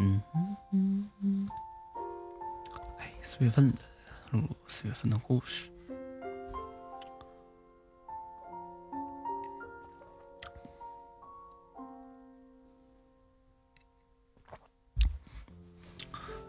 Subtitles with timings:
[0.00, 0.22] 嗯
[0.72, 1.48] 嗯嗯，
[2.98, 3.74] 哎，四月份了，
[4.30, 5.68] 录四月份的故事。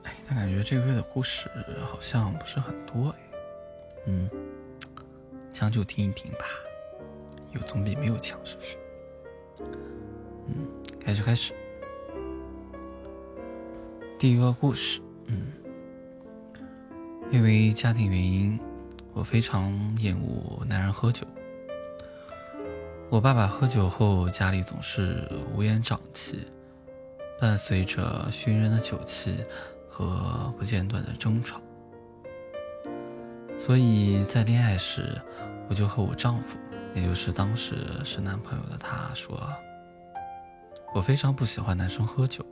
[0.04, 1.50] 哎，但感觉这个月的故事
[1.91, 3.20] 好像不是很多哎。
[4.05, 4.29] 嗯，
[5.50, 6.45] 将就听一听吧，
[7.52, 8.77] 有总比没有强，是不是？
[10.47, 10.68] 嗯，
[11.00, 11.55] 开始开始。
[14.20, 15.48] 第一个故事，嗯，
[17.32, 18.60] 因为家庭原因，
[19.14, 21.26] 我非常厌恶男人喝酒。
[23.10, 26.48] 我爸爸喝酒后，家里总是乌烟瘴气，
[27.40, 29.38] 伴随着熏人的酒气
[29.88, 31.62] 和不间断的争吵。
[33.58, 35.18] 所以在恋爱时，
[35.70, 36.58] 我就和我丈夫，
[36.94, 39.41] 也就是当时是男朋友的他说，
[40.94, 42.46] 我非常不喜欢男生喝酒。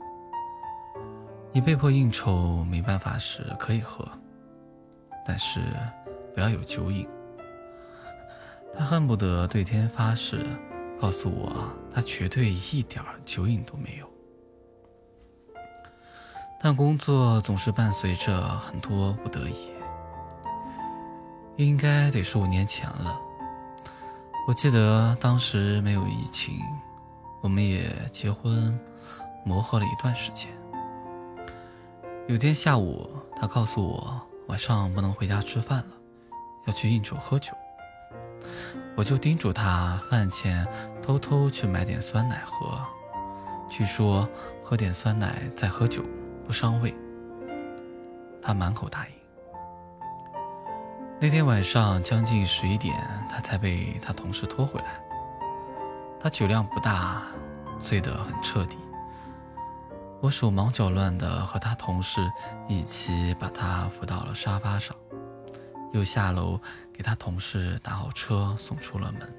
[1.52, 4.06] 你被迫应酬没办法时可以喝，
[5.26, 5.60] 但是
[6.34, 7.08] 不要有酒瘾。
[8.76, 10.44] 他恨不得对天发誓，
[11.00, 14.08] 告诉我他绝对一点酒瘾都没有。
[16.60, 19.70] 但工作总是伴随着很多不得已，
[21.56, 23.18] 应该得是五年前了。
[24.46, 26.58] 我记得当时没有疫情，
[27.42, 28.78] 我们也结婚
[29.44, 30.50] 磨合了一段时间。
[32.28, 35.86] 有天下午，他告诉我晚上不能回家吃饭了，
[36.66, 37.54] 要去应酬喝酒。
[38.94, 40.68] 我就叮嘱他饭前
[41.02, 42.78] 偷偷去买点酸奶喝，
[43.66, 44.28] 据说
[44.62, 46.04] 喝点酸奶再喝酒
[46.44, 46.94] 不伤胃。
[48.42, 49.12] 他满口答应。
[51.18, 52.94] 那天晚上将近十一点，
[53.26, 55.00] 他才被他同事拖回来。
[56.20, 57.22] 他酒量不大，
[57.80, 58.76] 醉得很彻底。
[60.20, 62.20] 我手忙脚乱地和他同事
[62.68, 64.96] 一起把他扶到了沙发上，
[65.92, 66.60] 又下楼
[66.92, 69.34] 给他同事打好车送出了门。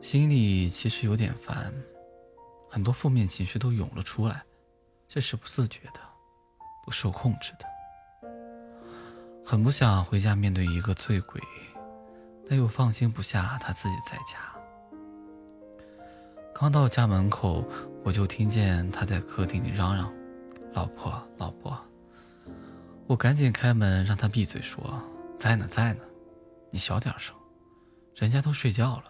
[0.00, 1.72] 心里其实有点烦，
[2.68, 4.42] 很多负面情绪都涌了出来，
[5.06, 6.00] 这是不自觉的，
[6.84, 7.66] 不受控制的。
[9.44, 11.40] 很不想回家面对一个醉鬼，
[12.48, 14.38] 但又放心不下他自己在家。
[16.62, 17.64] 刚到家门口，
[18.04, 20.14] 我就听见他在客厅里嚷嚷
[20.72, 21.76] ：“老婆，老婆！”
[23.08, 24.80] 我赶紧开门让他闭嘴，说
[25.36, 26.04] ：“在呢，在呢，
[26.70, 27.34] 你小点声，
[28.14, 29.06] 人家都睡觉了。”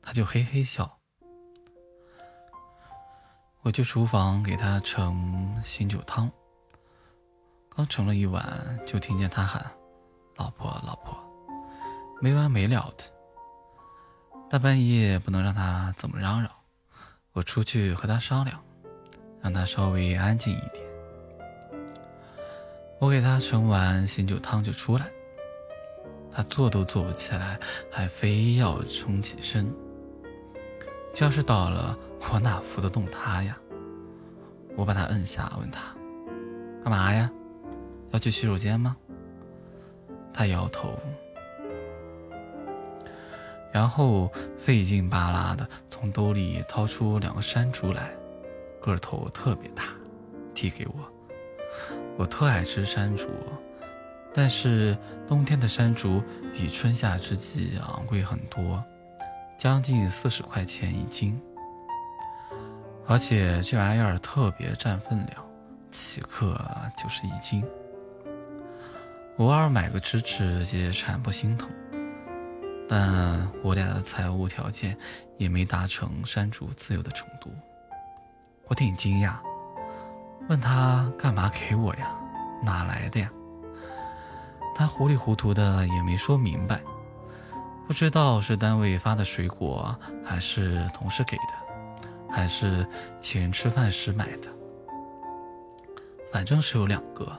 [0.00, 0.96] 他就嘿嘿笑。
[3.62, 6.30] 我去厨房给他盛醒酒汤，
[7.68, 9.68] 刚盛了一碗，就听见他喊
[10.38, 11.18] ：“老婆，老婆！”
[12.22, 13.13] 没完没了的。
[14.54, 16.48] 大半夜不能让他怎么嚷嚷，
[17.32, 18.62] 我出去和他商量，
[19.40, 20.86] 让他稍微安静一点。
[23.00, 25.06] 我给他盛完醒酒汤就出来，
[26.30, 27.58] 他坐都坐不起来，
[27.90, 29.68] 还非要冲起身。
[31.20, 31.98] 要是倒了，
[32.32, 33.58] 我哪扶得动他呀？
[34.76, 35.80] 我把他摁下，问他
[36.84, 37.28] ：“干嘛呀？
[38.12, 38.96] 要去洗手间吗？”
[40.32, 40.96] 他摇头。
[43.74, 48.14] 然后费劲巴拉的从兜里掏出两个山竹来，
[48.80, 49.82] 个头特别大，
[50.54, 50.94] 递给我。
[52.16, 53.28] 我特爱吃山竹，
[54.32, 54.96] 但是
[55.26, 58.80] 冬天的山竹比春夏之际昂贵很多，
[59.58, 61.42] 将近四十块钱一斤。
[63.08, 65.44] 而且这玩意儿特别占分量，
[65.90, 66.56] 起克
[66.96, 67.64] 就是一斤。
[69.38, 71.68] 偶尔买个吃吃也馋不心疼。
[72.88, 74.96] 但我俩的财务条件
[75.38, 77.50] 也没达成删除自由的程度，
[78.68, 79.34] 我挺惊讶，
[80.48, 82.10] 问他干嘛给我呀？
[82.62, 83.30] 哪来的呀？
[84.74, 86.80] 他糊里糊涂的也没说明白，
[87.86, 92.86] 不知道是单位发的水果，还是同事给的，还是
[93.20, 94.48] 请人吃饭时买的，
[96.32, 97.30] 反正是有两个，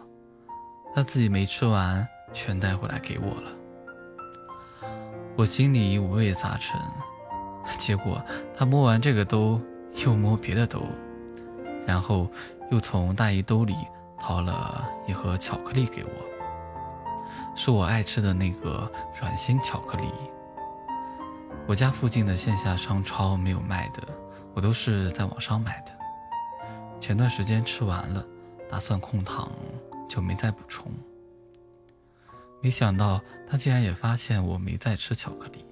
[0.94, 3.52] 他自己没吃完，全带回来给我了。
[5.38, 6.80] 我心里五味杂陈，
[7.78, 8.24] 结果
[8.56, 9.60] 他摸完这个兜，
[10.06, 10.82] 又摸别的兜，
[11.86, 12.30] 然后
[12.72, 13.76] 又从大衣兜里
[14.18, 16.10] 掏了一盒巧克力给我，
[17.54, 18.90] 是我爱吃的那个
[19.20, 20.08] 软心巧克力。
[21.68, 24.04] 我家附近的线下商超没有卖的，
[24.54, 25.92] 我都是在网上买的。
[27.02, 28.26] 前段时间吃完了，
[28.70, 29.52] 打算控糖，
[30.08, 30.90] 就没再补充。
[32.66, 35.64] 没想到他竟然也发现我没在吃巧克力，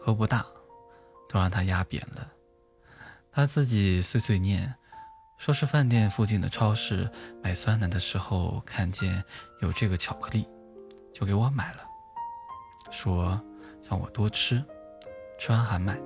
[0.00, 0.42] 喝不大，
[1.28, 2.26] 都让他压扁了。
[3.30, 4.74] 他自己碎碎念，
[5.36, 7.10] 说是饭店附近的超市
[7.42, 9.22] 买酸奶的时候看见
[9.60, 10.48] 有这个巧克力，
[11.12, 11.80] 就给我买了，
[12.90, 13.38] 说
[13.86, 14.64] 让我多吃，
[15.38, 16.00] 吃完还买。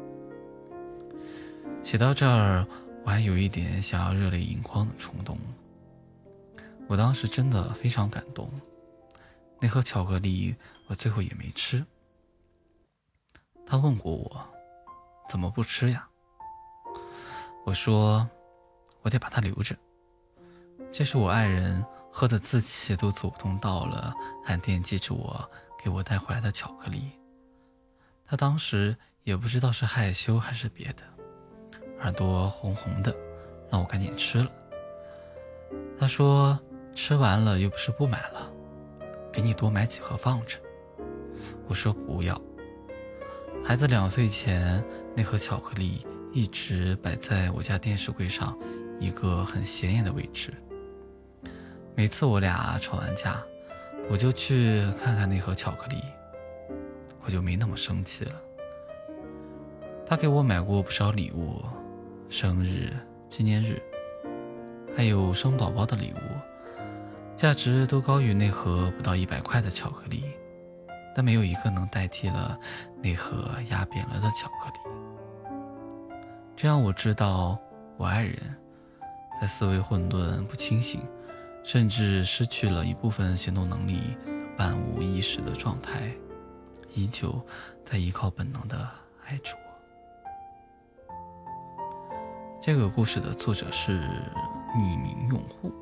[1.85, 2.67] 写到这儿，
[3.05, 5.39] 我还有一点想要热泪盈眶的冲动。
[6.89, 8.51] 我当时真的非常感动。
[9.61, 10.55] 那盒巧克力
[10.87, 11.85] 我最后也没吃。
[13.67, 14.47] 他问过我，
[15.29, 16.09] 怎么不吃呀？
[17.65, 18.29] 我说。
[19.01, 19.75] 我得把它留着，
[20.91, 24.13] 这是我爱人喝的自己都走不动道了，
[24.45, 25.49] 还惦记着我
[25.83, 27.13] 给我带回来的巧克力。
[28.27, 31.05] 他当时也不知道是害羞还是别的，
[32.01, 33.17] 耳朵红红的，
[33.71, 34.51] 让我赶紧吃了。
[35.99, 36.59] 他说
[36.95, 38.53] 吃完了又不是不买了，
[39.39, 40.59] 给你多买几盒放着。
[41.69, 42.41] 我说不要。
[43.63, 48.59] 孩子两岁前那盒巧克力一直摆在我家电视柜上。
[48.99, 50.53] 一个很显眼的位置。
[51.95, 53.41] 每次我俩吵完架，
[54.11, 56.03] 我就去看看那盒巧克力，
[57.25, 58.33] 我就没那么生气了。
[60.05, 61.63] 他给我买过不少礼物，
[62.29, 62.93] 生日、
[63.29, 63.81] 纪念日，
[64.97, 66.38] 还有生宝宝的礼物，
[67.39, 70.25] 价值都高于那盒不到一百块的巧克力，
[71.15, 72.59] 但没有一个能代替了
[73.01, 74.81] 那盒压扁了的巧克力。
[76.57, 77.57] 这让我知道，
[77.97, 78.37] 我爱人。
[79.41, 81.01] 在思维混沌、不清醒，
[81.63, 84.17] 甚至失去了一部分行动能力
[84.57, 86.11] 半无意识的状态，
[86.97, 87.41] 依旧
[87.85, 88.77] 在依靠本能的
[89.29, 91.15] 爱着我。
[92.61, 94.01] 这个故事的作者是
[94.81, 95.73] 匿名用户。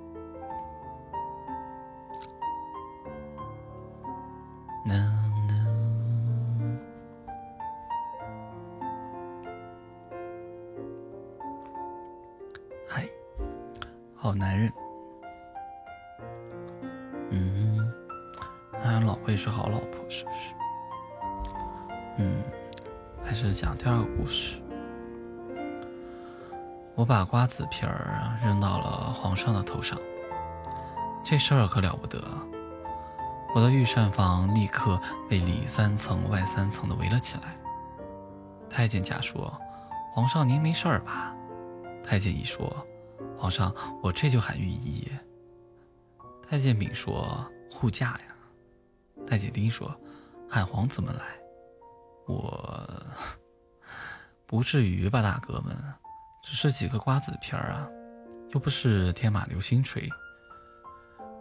[12.88, 13.08] 嗨
[14.14, 14.72] 好男人，
[17.30, 17.92] 嗯，
[18.80, 20.54] 还老婆也是好老婆，是不是？
[22.18, 22.42] 嗯，
[23.24, 24.62] 还是讲第二个故事。
[26.94, 29.98] 我把瓜子皮儿扔到了皇上的头上，
[31.24, 32.22] 这事儿可了不得。
[33.56, 35.00] 我的御膳房立刻
[35.30, 37.58] 被里三层外三层的围了起来。
[38.68, 39.50] 太监甲说
[40.12, 41.34] ：“皇上您没事儿吧？”
[42.04, 42.86] 太监乙说。
[43.34, 45.10] 皇上，我这就喊御医。
[46.46, 48.36] 太监丙说：“护驾呀。”
[49.26, 49.90] 太监丁说
[50.50, 51.22] ：“喊皇子们来。”
[52.28, 52.86] 我
[54.46, 55.74] 不至于吧，大哥们，
[56.44, 57.88] 只是几个瓜子皮儿啊，
[58.50, 60.06] 又不是天马流星锤。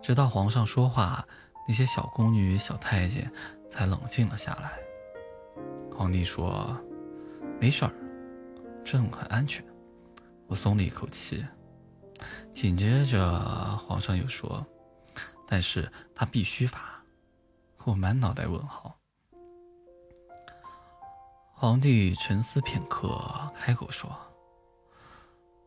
[0.01, 1.27] 直到皇上说话，
[1.67, 3.31] 那些小宫女、小太监
[3.69, 4.79] 才冷静了下来。
[5.95, 6.79] 皇帝说
[7.59, 7.93] ：“没事儿，
[8.83, 9.65] 朕很安全。”
[10.47, 11.45] 我松了一口气。
[12.53, 14.65] 紧接着，皇上又说
[15.47, 17.03] ：“但是他必须罚。”
[17.85, 18.97] 我满脑袋问号。
[21.51, 23.19] 皇帝沉思片刻，
[23.55, 24.15] 开口说：“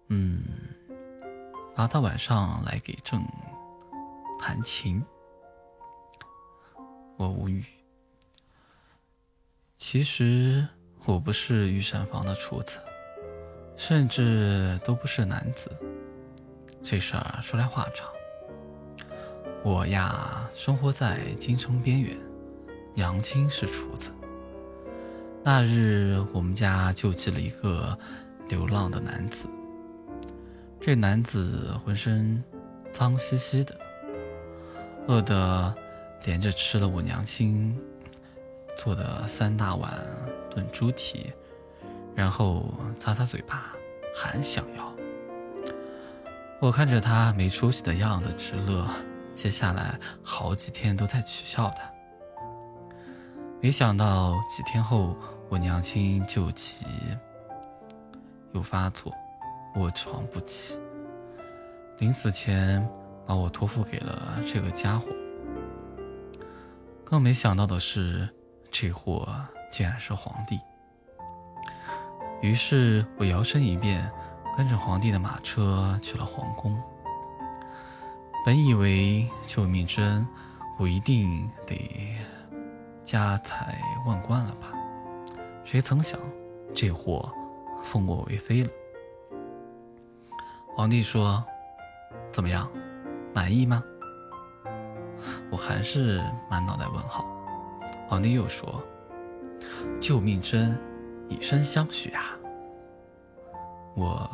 [0.09, 0.45] 嗯，
[1.75, 3.21] 罚他晚上来给朕
[4.39, 5.05] 弹琴。”
[7.19, 7.65] 我无语。
[9.77, 10.67] 其实
[11.05, 12.79] 我不是御膳房的厨子，
[13.77, 15.69] 甚至都不是男子。
[16.81, 18.09] 这事儿说来话长。
[19.65, 22.17] 我呀，生活在京城边缘，
[22.95, 24.13] 娘亲是厨子。
[25.43, 27.99] 那日，我们家救济了一个
[28.49, 29.49] 流浪的男子。
[30.81, 32.43] 这男子浑身
[32.93, 33.77] 脏兮兮的，
[35.09, 35.75] 饿得
[36.25, 37.79] 连着吃了我娘亲
[38.77, 40.05] 做的三大碗
[40.51, 41.33] 炖猪蹄，
[42.15, 43.73] 然后擦擦嘴巴，
[44.15, 44.93] 还想要。
[46.61, 48.87] 我看着他没出息的样子直乐，
[49.33, 51.91] 接下来好几天都在取笑他。
[53.61, 55.17] 没想到几天后，
[55.49, 56.85] 我娘亲就急
[58.53, 59.15] 又发作，
[59.77, 60.79] 卧床不起。
[61.99, 62.87] 临死前
[63.27, 65.07] 把我托付给了这个家伙。
[67.11, 68.29] 更没想到的是，
[68.71, 69.27] 这货
[69.71, 70.61] 竟然是皇帝。
[72.43, 74.11] 于是我摇身一变。
[74.57, 76.77] 跟着皇帝的马车去了皇宫。
[78.45, 80.27] 本以为救命之恩，
[80.81, 82.17] 我一定得
[83.05, 84.73] 家财万贯了吧？
[85.65, 86.19] 谁曾想，
[86.75, 87.33] 这货
[87.85, 88.71] 封我为妃了。
[90.75, 91.45] 皇帝说
[92.35, 92.69] ：“怎么样，
[93.33, 93.81] 满意吗？”
[95.51, 97.25] 我还是满脑袋问号。
[98.07, 98.83] 皇帝又说
[100.01, 100.79] ：“救命之恩，
[101.29, 102.37] 以身相许啊。”
[103.95, 104.31] 我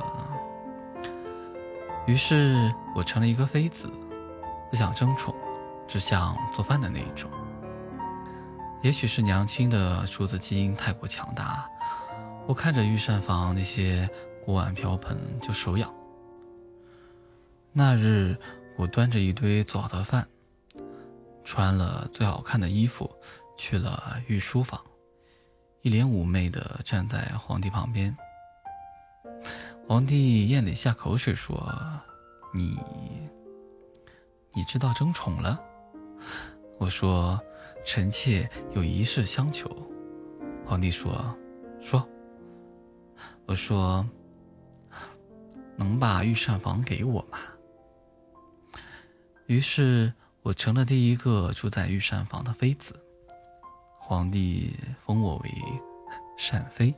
[2.06, 3.88] 于是我成了一个妃子，
[4.70, 5.34] 不想争宠，
[5.88, 7.30] 只想做饭的那一种。
[8.82, 11.66] 也许是娘亲的厨子基因太过强大，
[12.46, 14.06] 我看着御膳房那些
[14.44, 15.90] 锅碗瓢盆就手痒。
[17.72, 18.36] 那日，
[18.76, 20.28] 我端着一堆做好的饭，
[21.44, 23.08] 穿了最好看的衣服，
[23.56, 24.82] 去了御书房，
[25.82, 28.16] 一脸妩媚地站在皇帝旁边。
[29.86, 31.70] 皇帝咽了一下口水，说
[32.54, 32.78] ：“你，
[34.54, 35.62] 你知道争宠了？”
[36.80, 37.38] 我说
[37.84, 39.70] ：“臣妾有一事相求。”
[40.64, 41.36] 皇帝说
[41.80, 42.08] ：“说。”
[43.46, 44.08] 我说
[45.76, 47.38] ：“能把御膳房给我吗？”
[49.46, 50.10] 于是
[50.44, 52.94] 我成了第一个住在御膳房的妃子，
[53.98, 55.50] 皇帝封我为
[56.36, 56.94] 膳妃。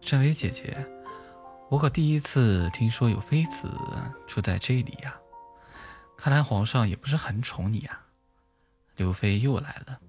[0.00, 0.76] 这位姐姐，
[1.68, 3.70] 我可第一次听说有妃子
[4.26, 5.16] 住在这里呀！
[6.16, 8.00] 看来皇上也不是很宠你呀。
[8.96, 10.00] 刘妃又来了。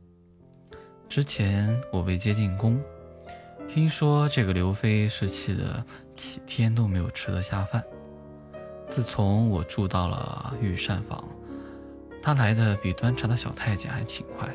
[1.08, 2.82] 之前我被接进宫，
[3.68, 5.86] 听说这个刘妃是气得
[6.16, 7.86] 几天都没有吃得下饭。
[8.92, 11.24] 自从我住到了御膳房，
[12.22, 14.54] 他来的比端茶的小太监还勤快，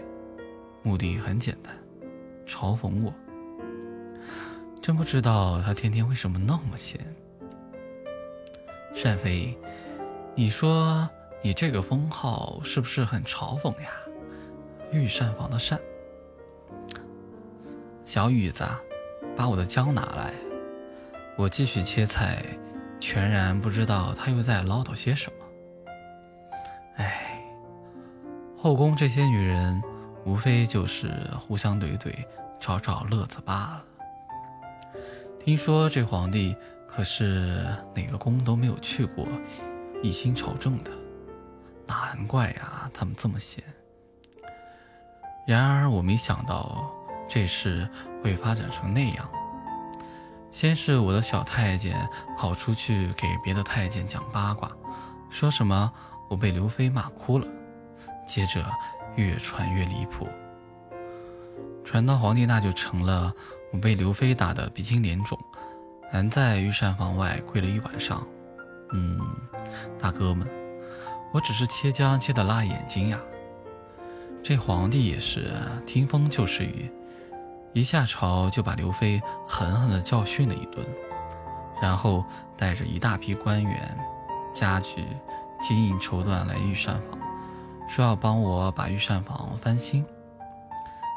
[0.83, 1.75] 目的很简单，
[2.47, 3.11] 嘲讽我。
[4.83, 7.01] 真不知道他天天为什么那么闲。
[9.03, 9.57] 单妃，
[10.35, 11.09] 你说
[11.41, 13.89] 你这个封号是不是很嘲讽呀？
[14.93, 15.81] 御膳房的膳。
[18.05, 18.67] 小雨子，
[19.35, 20.35] 把我的姜拿来，
[21.39, 22.45] 我继续切菜。
[22.99, 25.39] 全然不知道他又在唠叨些什么。
[26.97, 27.41] 哎，
[28.57, 29.83] 后宫这些女人，
[30.25, 32.13] 无非就是互相怼怼，
[32.59, 33.85] 找找乐子罢了。
[35.45, 39.29] 听说这皇帝可是哪个宫都没有去过，
[40.03, 40.91] 一心朝政的，
[41.87, 43.63] 难怪呀，他们这么闲。
[45.47, 46.91] 然而我没想到
[47.29, 47.89] 这事
[48.23, 49.31] 会发展成那样。
[50.57, 54.73] 先是我的小太监跑出去给别的太监讲八卦，
[55.29, 55.93] 说什么
[56.31, 57.47] 我被刘飞骂哭了。
[58.27, 58.65] 接着
[59.17, 60.27] 越传越离谱，
[61.85, 63.31] 传到皇帝那就成了
[63.71, 65.39] 我被刘飞打得鼻青脸肿，
[66.11, 68.27] 还在御膳房外跪了一晚上。
[68.95, 69.21] 嗯，
[70.01, 70.49] 大哥们，
[71.35, 73.21] 我只是切姜切得辣眼睛呀。
[74.43, 75.53] 这皇帝也是
[75.85, 76.91] 听风就是雨。
[77.77, 80.83] 一下朝就把刘飞狠狠地教训了一顿，
[81.79, 82.25] 然后
[82.57, 83.95] 带着一大批官员、
[84.51, 85.07] 家具、
[85.61, 87.21] 金银绸缎来御膳房，
[87.87, 90.03] 说要帮我把御膳房翻新。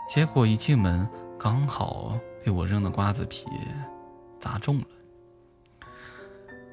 [0.09, 3.47] 结果一进门，刚好被我扔的瓜子皮
[4.37, 4.87] 砸中了。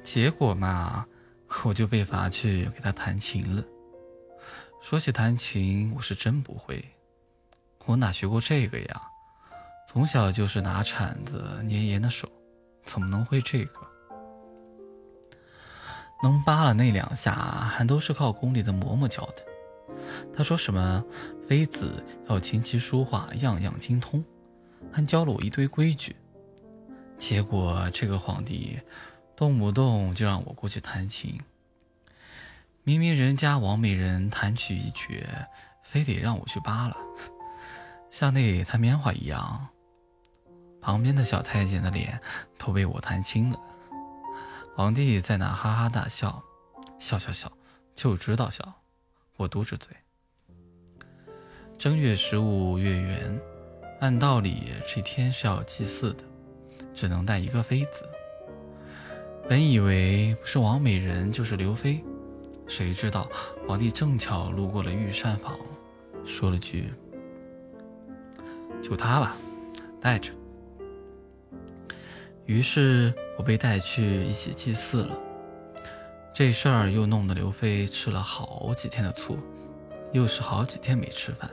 [0.03, 1.05] 结果嘛，
[1.63, 3.63] 我就被罚去给他弹琴了。
[4.81, 6.83] 说起弹琴，我是真不会，
[7.85, 9.01] 我哪学过这个呀？
[9.87, 12.29] 从小就是拿铲子捏盐的手，
[12.83, 13.79] 怎么能会这个？
[16.21, 19.45] 能扒了那两下，还都是靠宫里的嬷嬷教的。
[20.35, 21.01] 她说什么
[21.47, 24.21] 妃子要琴棋书画样样精通，
[24.91, 26.13] 还教了我一堆规矩。
[27.17, 28.77] 结果这个皇帝
[29.37, 31.39] 动不动就让我过去弹琴，
[32.83, 35.47] 明明人家王美人弹曲一绝，
[35.81, 36.97] 非得让我去扒了，
[38.11, 39.69] 像那弹棉花一样。
[40.87, 42.17] 旁边的小太监的脸
[42.57, 43.59] 都被我弹青了，
[44.73, 46.41] 皇帝在那哈哈大笑，
[46.97, 47.51] 笑笑笑，
[47.93, 48.73] 就知道笑。
[49.35, 49.93] 我嘟着嘴。
[51.77, 53.37] 正月十五月圆，
[53.99, 56.23] 按道理这天是要祭祀的，
[56.93, 58.05] 只能带一个妃子。
[59.49, 62.01] 本以为不是王美人就是刘妃，
[62.65, 63.29] 谁知道
[63.67, 65.59] 皇帝正巧路过了御膳房，
[66.25, 66.93] 说了句
[68.81, 69.35] ：“就她吧，
[69.99, 70.31] 带着。”
[72.47, 75.19] 于是我被带去一起祭祀了，
[76.33, 79.37] 这事儿又弄得刘飞吃了好几天的醋，
[80.13, 81.51] 又是好几天没吃饭。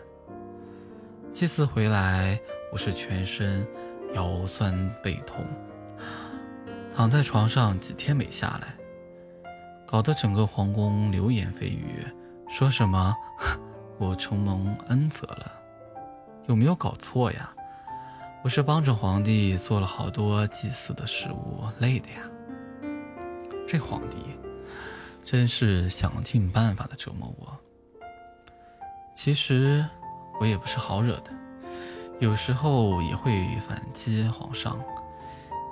[1.33, 2.39] 祭祀回来，
[2.71, 3.67] 我是全身
[4.15, 5.45] 腰酸背痛，
[6.95, 8.77] 躺在床上几天没下来，
[9.85, 12.07] 搞得整个皇宫流言蜚语，
[12.49, 13.13] 说什么
[13.99, 15.53] 我承蒙恩泽了，
[16.47, 17.53] 有没有搞错呀？
[18.45, 22.21] 我是帮着皇帝做了好多祭祀的事物，累的呀。
[23.67, 24.19] 这皇帝
[25.23, 27.59] 真是想尽办法的折磨我。
[29.15, 29.83] 其实
[30.39, 31.33] 我也不是好惹的，
[32.21, 34.79] 有时候也会反击皇上，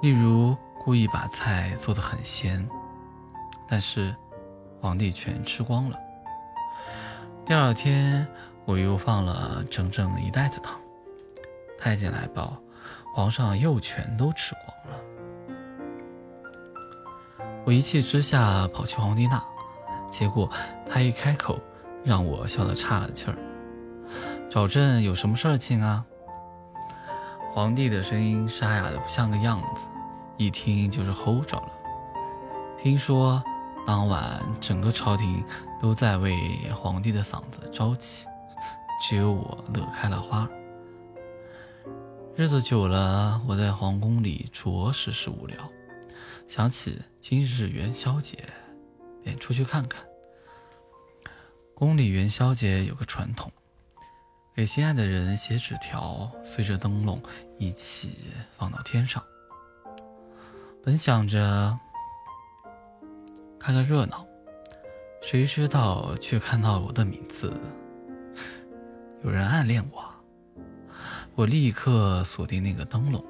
[0.01, 2.67] 例如故意把菜做得很咸，
[3.69, 4.17] 但是
[4.81, 5.99] 皇帝全吃光了。
[7.45, 8.27] 第二天，
[8.65, 10.81] 我又放了整整一袋子糖。
[11.79, 12.62] 太监来报，
[13.13, 15.01] 皇上又全都吃光了。
[17.65, 19.43] 我一气之下跑去皇帝那，
[20.11, 20.51] 结果
[20.89, 21.59] 他一开口，
[22.03, 23.37] 让我笑得岔了气儿。
[24.51, 26.05] 找朕有什么事情，啊？
[27.53, 29.87] 皇帝的声音沙哑的不像个样子，
[30.39, 31.69] 一听就是齁着了。
[32.79, 33.43] 听说
[33.87, 35.45] 当晚整个朝廷
[35.79, 36.35] 都在为
[36.75, 38.27] 皇帝的嗓子着急，
[39.01, 40.49] 只有我乐开了花。
[42.35, 45.71] 日子久了，我在皇宫里着实是无聊。
[46.49, 48.39] 想起今日元宵节，
[49.23, 50.03] 便出去看看。
[51.75, 53.53] 宫里元宵节有个传统，
[54.55, 57.23] 给心爱的人写纸条，随着灯笼
[57.59, 58.17] 一起
[58.57, 59.23] 放到天上。
[60.83, 61.79] 本想着
[63.61, 64.27] 看个热闹，
[65.21, 67.53] 谁知道却看到我的名字，
[69.23, 70.12] 有人暗恋我。
[71.35, 73.25] 我立刻锁定那个灯笼。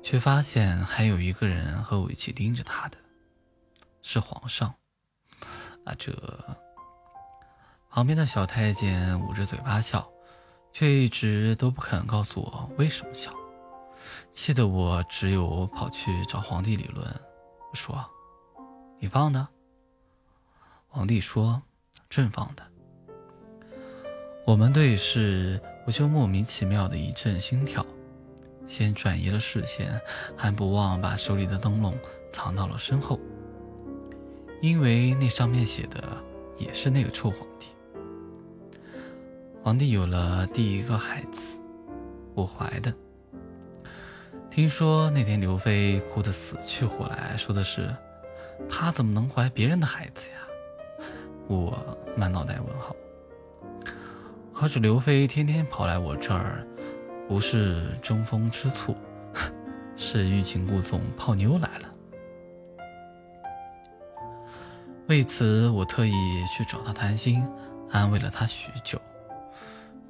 [0.00, 2.96] 却发现还有一个人和我一起盯着他的，
[4.00, 4.72] 是皇上。
[5.84, 6.12] 啊，这
[7.90, 10.08] 旁边的小太监捂着嘴巴笑，
[10.72, 13.34] 却一直都不肯告诉我为什么笑，
[14.30, 17.04] 气得我只有跑去找皇帝理论。
[17.74, 18.02] 说
[18.98, 19.46] ：“你放的？”
[20.88, 21.60] 皇帝说
[22.08, 22.62] ：“朕放的。”
[24.46, 27.84] 我们对视，我就莫名其妙的一阵心跳。
[28.66, 29.98] 先转移了视线，
[30.36, 31.98] 还不忘把手里的灯笼
[32.30, 33.18] 藏到了身后，
[34.60, 36.04] 因为那上面写的
[36.58, 37.68] 也是那个臭皇帝。
[39.62, 41.58] 皇帝有了第一个孩子，
[42.34, 42.92] 我怀的。
[44.50, 47.88] 听说那天刘飞哭得死去活来，说的是
[48.68, 51.06] 他怎么能怀别人的孩子呀？
[51.46, 52.94] 我满脑袋问号。
[54.58, 56.66] 可是刘飞天天跑来我这儿。
[57.28, 58.96] 不是争风吃醋，
[59.96, 61.94] 是欲擒故纵泡妞来了。
[65.06, 66.12] 为此，我特意
[66.46, 67.46] 去找他谈心，
[67.90, 69.00] 安慰了他许久。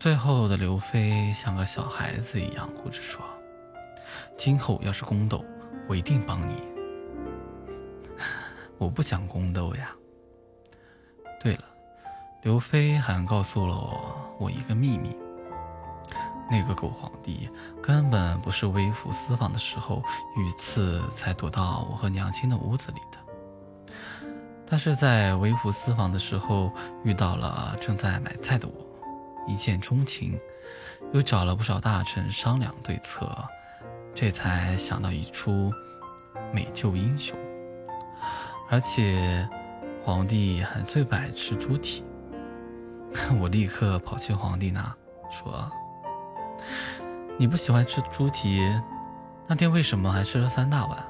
[0.01, 3.21] 最后的刘飞像个小孩子一样哭着说
[4.39, 5.45] ：“今后要是宫斗，
[5.89, 6.55] 我一定帮你。
[8.79, 9.95] ”我不想宫斗呀。
[11.39, 11.65] 对了，
[12.49, 15.15] 刘飞还告诉了我我一个秘密。
[16.51, 17.47] 那个狗皇帝
[17.83, 20.03] 根本不是微服私访的时候
[20.35, 23.93] 遇刺才躲到我和娘亲的屋子里的，
[24.67, 26.73] 他是在微服私访的时候
[27.05, 28.73] 遇到了正在买菜的我，
[29.47, 30.41] 一见钟情，
[31.13, 33.31] 又找了不少大臣商量对策，
[34.15, 35.71] 这才想到一出
[36.51, 37.39] 美救英雄。
[38.71, 39.47] 而且
[40.03, 42.03] 皇帝还最不爱吃猪蹄，
[43.41, 44.95] 我立刻跑去皇帝那
[45.31, 45.71] 说。
[47.39, 48.61] 你不喜欢吃猪蹄，
[49.47, 51.09] 那天为什么还吃了三大碗？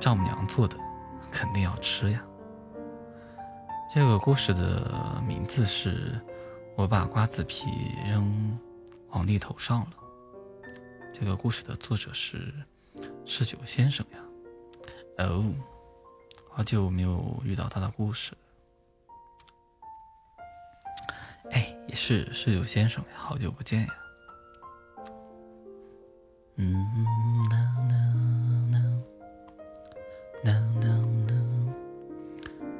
[0.00, 0.76] 丈母娘做的，
[1.30, 2.22] 肯定要吃呀。
[3.92, 6.20] 这个故事的名字是
[6.76, 8.58] “我把瓜子皮扔
[9.08, 9.90] 皇帝头上了”。
[11.14, 12.52] 这个故事的作者是
[13.24, 14.18] 嗜酒先生呀。
[15.24, 15.44] 哦，
[16.50, 18.38] 好久没有遇到他的故事了。
[21.94, 23.88] 是是有先生，好久不见呀。
[26.56, 26.86] 嗯，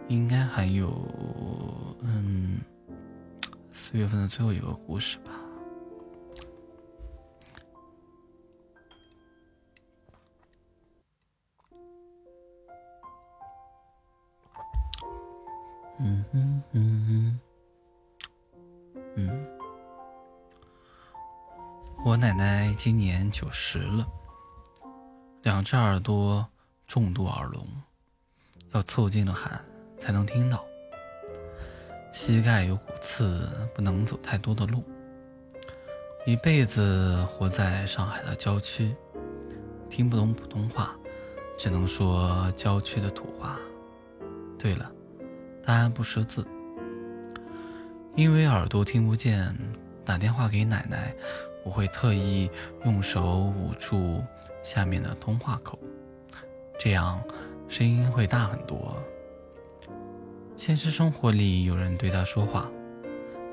[0.09, 1.09] 应该还有
[2.03, 2.61] 嗯
[3.73, 5.34] 四月份的最后一个故事吧。
[22.85, 24.07] 今年九十了，
[25.41, 26.47] 两只耳朵
[26.87, 27.67] 重度耳聋，
[28.73, 29.59] 要凑近了喊
[29.99, 30.63] 才能听到。
[32.13, 34.85] 膝盖有骨刺，不能走太多的路。
[36.27, 38.95] 一辈子活在上海的郊区，
[39.89, 40.95] 听不懂普通话，
[41.57, 43.59] 只能说郊区的土话。
[44.59, 44.93] 对了，
[45.63, 46.47] 答案不识字。
[48.15, 49.57] 因为耳朵听不见，
[50.05, 51.17] 打电话给奶奶，
[51.65, 52.51] 我会特意
[52.85, 54.23] 用手捂住
[54.63, 55.79] 下面的通话口，
[56.79, 57.21] 这样
[57.69, 58.97] 声音会大很多。
[60.57, 62.71] 现实生活里有人对他说话，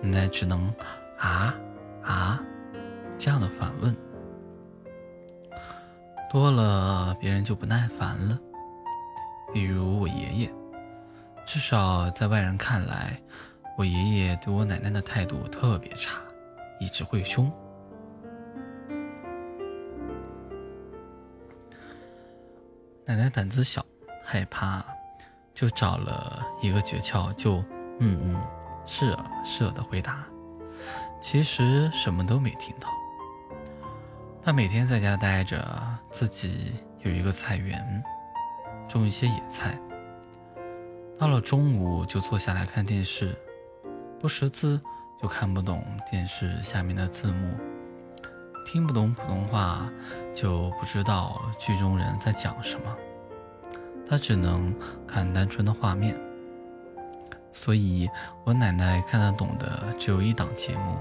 [0.02, 0.72] 奶奶只能
[1.18, 1.56] 啊
[2.04, 2.44] 啊
[3.18, 3.96] 这样的反问，
[6.30, 8.38] 多了别人就不耐烦了。
[9.54, 10.50] 比如我爷爷，
[11.46, 13.22] 至少在外人看来，
[13.78, 16.22] 我爷爷对我奶奶的态度特别差，
[16.80, 17.52] 一直会凶。
[23.12, 23.86] 奶奶胆子小，
[24.24, 24.82] 害怕，
[25.54, 27.58] 就找了一个诀窍，就
[28.00, 28.42] 嗯嗯，
[28.86, 30.24] 是啊是啊的回答，
[31.20, 32.88] 其实什么都没听到。
[34.42, 35.62] 他每天在家待着，
[36.10, 38.02] 自己有一个菜园，
[38.88, 39.78] 种一些野菜。
[41.20, 43.38] 到了中午就坐下来看电视，
[44.22, 44.80] 不识字
[45.22, 47.58] 就看不懂电视下面的字幕，
[48.66, 49.90] 听不懂普通话
[50.34, 52.96] 就不知道剧中人在讲什么。
[54.08, 54.74] 他只能
[55.08, 56.20] 看单纯的画面，
[57.52, 58.10] 所以
[58.44, 60.98] 我奶奶看得懂的只有一档节目。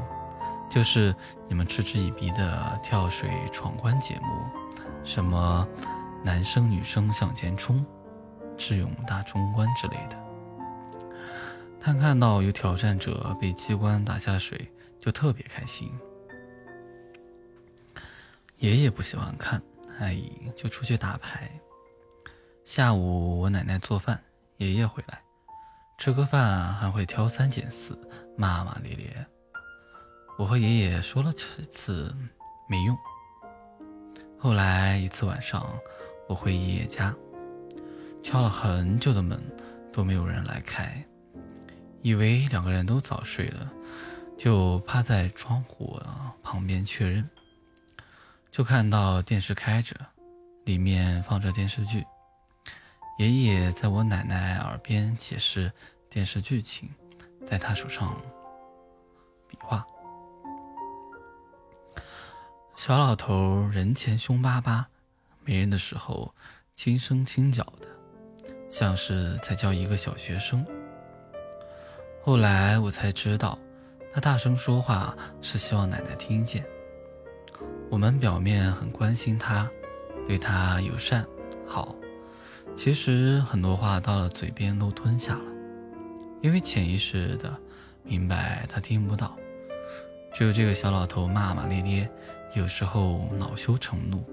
[0.69, 1.13] 就是
[1.49, 4.27] 你们嗤之以鼻的跳水闯关节目，
[5.03, 5.67] 什么
[6.23, 7.85] 男生女生向前冲、
[8.57, 10.17] 智勇大冲关之类的。
[11.81, 14.71] 他看到有挑战者被机关打下水，
[15.01, 15.91] 就特别开心。
[18.61, 19.63] 爷爷不喜欢看，
[20.01, 20.21] 哎，
[20.55, 21.51] 就出去打牌。
[22.63, 24.23] 下午我奶奶做饭，
[24.59, 25.23] 爷爷回来
[25.97, 27.99] 吃个饭还会挑三拣四，
[28.37, 29.27] 骂骂咧咧。
[30.39, 32.15] 我和爷爷说了几次
[32.69, 32.95] 没用。
[34.39, 35.67] 后来一次晚上，
[36.29, 37.15] 我回爷爷家，
[38.23, 39.41] 敲了很久的门
[39.91, 41.03] 都没有人来开，
[42.03, 43.73] 以为两个人都早睡了，
[44.37, 45.99] 就趴在窗户
[46.43, 47.27] 旁边确认，
[48.51, 49.95] 就看到电视开着，
[50.65, 52.05] 里面放着电视剧，
[53.19, 55.73] 爷爷在我奶奶耳边解释
[56.09, 56.89] 电视剧情，
[57.47, 58.21] 在他手上
[59.47, 59.87] 比划。
[62.75, 64.89] 小老头人前凶巴巴，
[65.45, 66.35] 没人的时候
[66.75, 67.87] 轻声轻脚的，
[68.69, 70.67] 像是在教一个小学生。
[72.23, 73.57] 后来我才知道，
[74.13, 76.67] 他大声说话是希望奶奶听见。
[77.91, 79.69] 我们表面很关心他，
[80.27, 81.27] 对他友善
[81.67, 81.95] 好，
[82.77, 85.45] 其实很多话到了嘴边都吞下了，
[86.41, 87.55] 因为潜意识的
[88.05, 89.37] 明白他听不到。
[90.33, 92.09] 只有这个小老头骂骂咧咧。
[92.55, 94.25] 有时候恼羞成怒，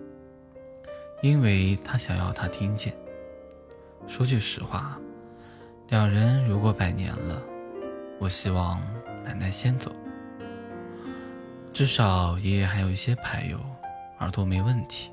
[1.22, 2.91] 因为他想要他听见。
[4.08, 5.00] 说句实话，
[5.89, 7.39] 两人如果百年了，
[8.20, 8.82] 我希望
[9.24, 9.91] 奶奶先走，
[11.78, 13.60] 至少爷爷还有一些牌友，
[14.18, 15.12] 耳朵没问题，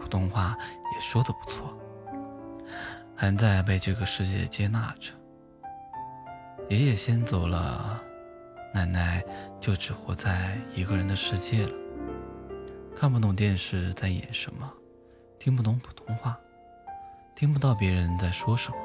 [0.00, 0.56] 普通话
[0.92, 1.72] 也说得不错，
[3.14, 5.12] 还在被这个世界接纳着。
[6.68, 8.02] 爷爷先走了，
[8.74, 9.22] 奶奶
[9.60, 11.72] 就只活在一个人的世界了。
[12.96, 14.68] 看不懂电视在演什么，
[15.38, 16.36] 听不懂普通话，
[17.36, 18.76] 听不到别人在说什么，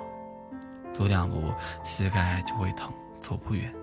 [0.93, 1.51] 走两步
[1.83, 3.73] 膝盖就会疼，走不远。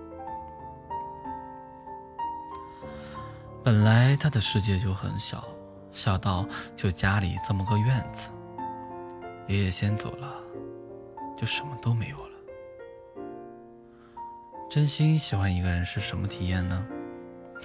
[3.63, 5.41] 本来他的世界就很小，
[5.93, 6.45] 小到
[6.75, 8.29] 就家里这么个院子。
[9.47, 10.33] 爷爷先走了，
[11.37, 12.33] 就什么都没有了。
[14.69, 16.85] 真心喜欢一个人是什么体验呢？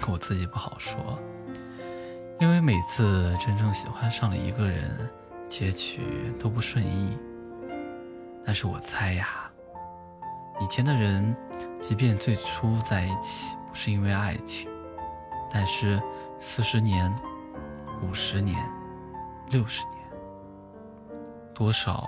[0.07, 1.19] 我自己不好说。
[2.39, 5.09] 因为每次真正喜欢上了一个人，
[5.47, 6.01] 结局
[6.39, 7.17] 都不顺意。
[8.45, 9.51] 但是我猜呀，
[10.61, 11.35] 以前的人，
[11.81, 14.69] 即便最初在一起不是因为爱情，
[15.51, 16.01] 但是
[16.39, 17.13] 四十年、
[18.01, 18.57] 五十年、
[19.49, 19.97] 六十年，
[21.53, 22.07] 多少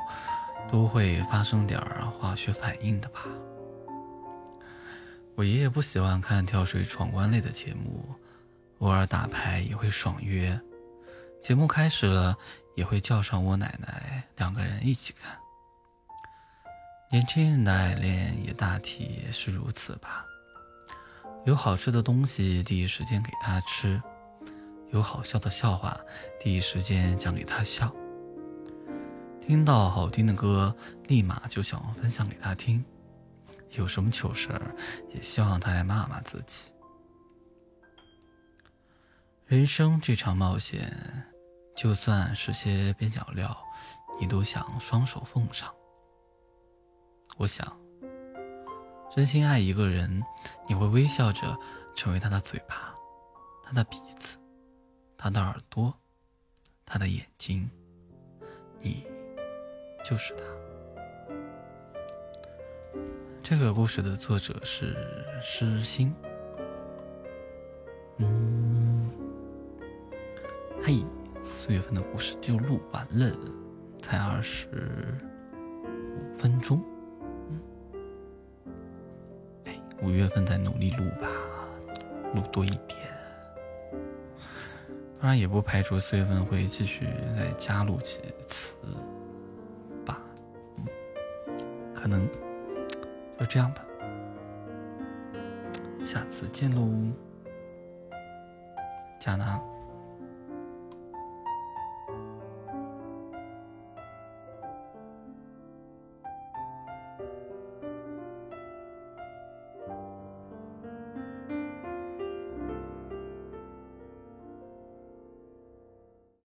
[0.70, 3.22] 都会发生点化学反应的吧。
[5.36, 8.16] 我爷爷不喜欢看跳水闯关类的节目。
[8.80, 10.60] 偶尔打牌也会爽约，
[11.40, 12.36] 节目开始了
[12.76, 15.38] 也会叫上我奶奶，两个人一起看。
[17.12, 20.26] 年轻人的爱恋也大体是如此吧。
[21.44, 24.02] 有好吃的东西第一时间给他吃，
[24.92, 26.00] 有好笑的笑话
[26.40, 27.92] 第一时间讲给他笑，
[29.40, 30.76] 听到好听的歌
[31.08, 32.86] 立马就想分享给他听，
[33.72, 34.76] 有什么糗事儿
[35.10, 36.72] 也希望他来骂骂自己。
[39.48, 41.26] 人生这场冒险，
[41.76, 43.58] 就算是些边角料，
[44.20, 45.74] 你都想双手奉上。
[47.38, 47.81] 我想，
[49.14, 50.24] 真心爱一个人，
[50.70, 51.60] 你会微笑着
[51.94, 52.96] 成为他的嘴巴，
[53.62, 54.38] 他的鼻子，
[55.18, 55.94] 他的耳朵，
[56.86, 57.70] 他的眼睛，
[58.80, 59.06] 你
[60.06, 60.46] 就是他。
[63.44, 64.96] 这个故事的作者是
[65.42, 66.16] 诗心。
[68.16, 69.12] 嗯。
[70.82, 71.04] 嘿，
[71.44, 73.38] 四月份的故事就录完了，
[74.02, 74.70] 才二十
[75.84, 76.82] 五分钟。
[80.02, 81.28] 五月份再努力录吧，
[82.34, 83.00] 录多一点。
[85.20, 88.76] 当然，也不排除四月份会继续再加录几次
[90.04, 90.20] 吧。
[90.78, 90.86] 嗯，
[91.94, 92.28] 可能
[93.40, 93.86] 就这样吧。
[96.04, 96.90] 下次见喽，
[99.20, 99.62] 加拿。